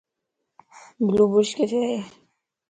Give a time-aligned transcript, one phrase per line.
[1.05, 2.01] بلو بُروش ڪٿي ءَ؟